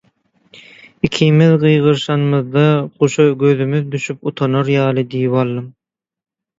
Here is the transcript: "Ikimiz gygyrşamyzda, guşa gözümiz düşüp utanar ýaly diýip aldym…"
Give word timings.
"Ikimiz 1.07 1.51
gygyrşamyzda, 1.65 2.65
guşa 2.99 3.25
gözümiz 3.45 3.87
düşüp 3.95 4.19
utanar 4.33 4.77
ýaly 4.77 5.09
diýip 5.15 5.41
aldym…" 5.47 5.75